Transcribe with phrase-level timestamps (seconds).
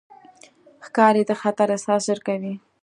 [0.85, 2.53] ښکاري د خطر احساس ژر کوي.